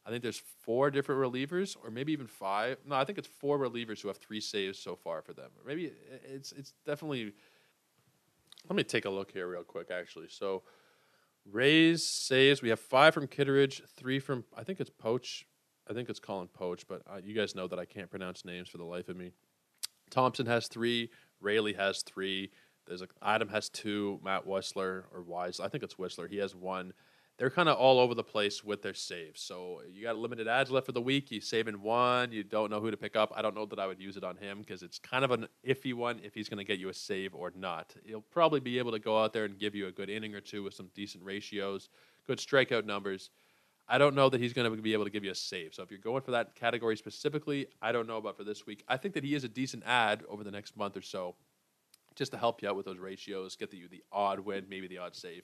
[0.05, 2.77] I think there's four different relievers, or maybe even five.
[2.85, 5.51] No, I think it's four relievers who have three saves so far for them.
[5.65, 5.91] Maybe
[6.23, 7.33] it's it's definitely.
[8.67, 10.27] Let me take a look here real quick, actually.
[10.29, 10.63] So,
[11.49, 15.45] Rays saves we have five from Kittredge, three from I think it's Poach.
[15.89, 18.69] I think it's Colin Poach, but uh, you guys know that I can't pronounce names
[18.69, 19.31] for the life of me.
[20.09, 21.09] Thompson has three.
[21.41, 22.51] Raley has three.
[22.85, 24.19] There's a, Adam has two.
[24.23, 26.27] Matt Whistler or Wise, I think it's Whistler.
[26.27, 26.93] He has one.
[27.39, 29.39] They're kind of all over the place with their saves.
[29.39, 31.31] So you got limited ads left for the week.
[31.31, 32.33] You save in one.
[32.33, 33.31] You don't know who to pick up.
[33.33, 35.47] I don't know that I would use it on him because it's kind of an
[35.65, 37.95] iffy one if he's going to get you a save or not.
[38.03, 40.41] He'll probably be able to go out there and give you a good inning or
[40.41, 41.87] two with some decent ratios,
[42.27, 43.29] good strikeout numbers.
[43.87, 45.73] I don't know that he's going to be able to give you a save.
[45.73, 48.83] So if you're going for that category specifically, I don't know about for this week.
[48.89, 51.35] I think that he is a decent ad over the next month or so
[52.15, 54.87] just to help you out with those ratios, get you the, the odd win, maybe
[54.87, 55.43] the odd save.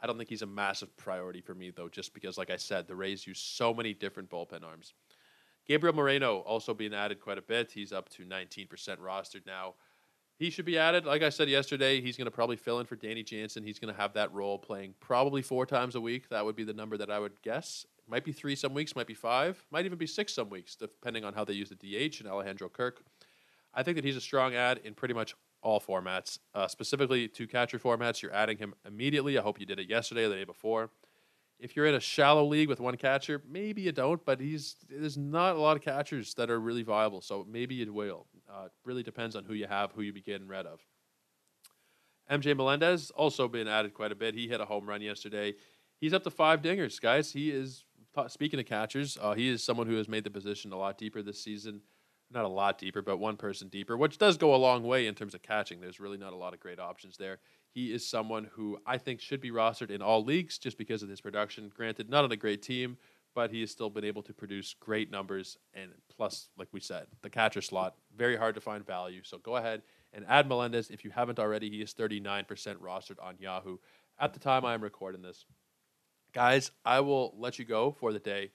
[0.00, 2.86] I don't think he's a massive priority for me, though, just because, like I said,
[2.86, 4.94] the Rays use so many different bullpen arms.
[5.66, 7.70] Gabriel Moreno also being added quite a bit.
[7.72, 8.68] He's up to 19%
[8.98, 9.74] rostered now.
[10.38, 11.04] He should be added.
[11.04, 13.64] Like I said yesterday, he's going to probably fill in for Danny Jansen.
[13.64, 16.28] He's going to have that role playing probably four times a week.
[16.28, 17.84] That would be the number that I would guess.
[18.06, 21.24] Might be three some weeks, might be five, might even be six some weeks, depending
[21.24, 23.02] on how they use the DH and Alejandro Kirk.
[23.74, 27.46] I think that he's a strong ad in pretty much all formats, uh, specifically two
[27.46, 28.22] catcher formats.
[28.22, 29.38] You're adding him immediately.
[29.38, 30.90] I hope you did it yesterday or the day before.
[31.58, 35.18] If you're in a shallow league with one catcher, maybe you don't, but he's there's
[35.18, 38.26] not a lot of catchers that are really viable, so maybe you will.
[38.48, 40.80] Uh, really depends on who you have, who you be getting rid of.
[42.30, 44.34] MJ Melendez also been added quite a bit.
[44.34, 45.54] He hit a home run yesterday.
[45.98, 47.32] He's up to five dingers, guys.
[47.32, 47.84] He is
[48.28, 49.18] speaking of catchers.
[49.20, 51.80] Uh, he is someone who has made the position a lot deeper this season.
[52.30, 55.14] Not a lot deeper, but one person deeper, which does go a long way in
[55.14, 55.80] terms of catching.
[55.80, 57.38] There's really not a lot of great options there.
[57.70, 61.08] He is someone who I think should be rostered in all leagues just because of
[61.08, 61.70] his production.
[61.74, 62.98] Granted, not on a great team,
[63.34, 65.56] but he has still been able to produce great numbers.
[65.72, 69.22] And plus, like we said, the catcher slot, very hard to find value.
[69.22, 71.70] So go ahead and add Melendez if you haven't already.
[71.70, 73.78] He is 39% rostered on Yahoo
[74.18, 75.44] at the time I am recording this.
[76.32, 78.50] Guys, I will let you go for the day.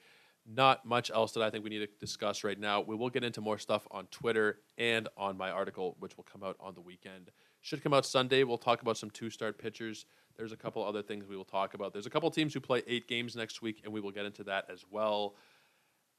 [0.45, 2.81] Not much else that I think we need to discuss right now.
[2.81, 6.43] We will get into more stuff on Twitter and on my article, which will come
[6.43, 7.31] out on the weekend.
[7.61, 8.43] Should come out Sunday.
[8.43, 10.05] We'll talk about some two start pitchers.
[10.35, 11.93] There's a couple other things we will talk about.
[11.93, 14.43] There's a couple teams who play eight games next week, and we will get into
[14.45, 15.35] that as well.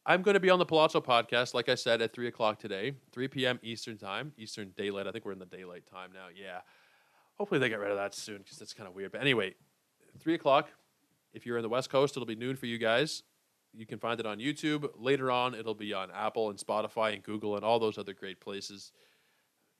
[0.07, 2.93] I'm going to be on the Palazzo podcast, like I said, at 3 o'clock today,
[3.13, 3.59] 3 p.m.
[3.63, 5.07] Eastern time, Eastern daylight.
[5.07, 6.27] I think we're in the daylight time now.
[6.35, 6.61] Yeah.
[7.37, 9.13] Hopefully they get rid of that soon because that's kind of weird.
[9.13, 9.55] But anyway,
[10.21, 10.69] 3 o'clock.
[11.33, 13.23] If you're in the West Coast, it'll be noon for you guys.
[13.77, 14.89] You can find it on YouTube.
[14.97, 18.41] Later on, it'll be on Apple and Spotify and Google and all those other great
[18.41, 18.93] places.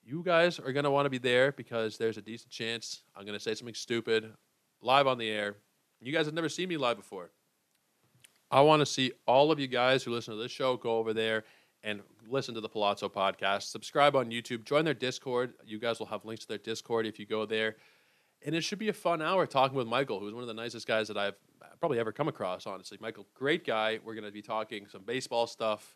[0.03, 3.25] You guys are going to want to be there because there's a decent chance I'm
[3.25, 4.31] going to say something stupid
[4.81, 5.55] live on the air.
[6.01, 7.31] You guys have never seen me live before.
[8.51, 11.13] I want to see all of you guys who listen to this show go over
[11.13, 11.43] there
[11.83, 13.63] and listen to the Palazzo podcast.
[13.63, 14.65] Subscribe on YouTube.
[14.65, 15.53] Join their Discord.
[15.65, 17.77] You guys will have links to their Discord if you go there.
[18.45, 20.87] And it should be a fun hour talking with Michael, who's one of the nicest
[20.87, 21.35] guys that I've
[21.79, 22.97] probably ever come across, honestly.
[23.01, 23.99] Michael, great guy.
[24.03, 25.95] We're going to be talking some baseball stuff.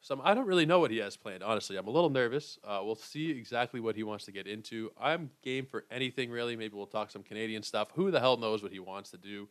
[0.00, 1.76] Some I don't really know what he has planned, honestly.
[1.76, 2.58] I'm a little nervous.
[2.62, 4.90] Uh, we'll see exactly what he wants to get into.
[5.00, 6.56] I'm game for anything, really.
[6.56, 7.88] Maybe we'll talk some Canadian stuff.
[7.94, 9.48] Who the hell knows what he wants to do?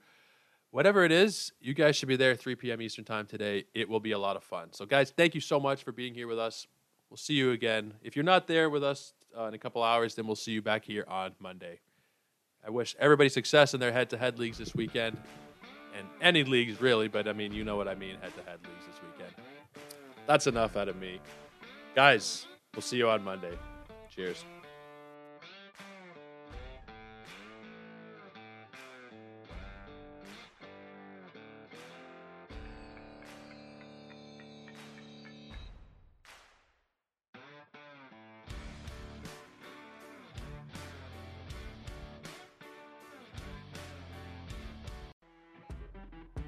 [0.73, 2.81] whatever it is, you guys should be there 3 p.m.
[2.81, 3.65] Eastern time today.
[3.75, 4.73] It will be a lot of fun.
[4.73, 6.65] So, guys, thank you so much for being here with us.
[7.11, 7.93] We'll see you again.
[8.01, 10.63] If you're not there with us uh, in a couple hours, then we'll see you
[10.63, 11.79] back here on Monday.
[12.65, 15.17] I wish everybody success in their head to head leagues this weekend.
[15.97, 18.59] And any leagues, really, but I mean, you know what I mean head to head
[18.63, 19.33] leagues this weekend.
[20.25, 21.19] That's enough out of me.
[21.95, 23.57] Guys, we'll see you on Monday.
[24.15, 24.43] Cheers.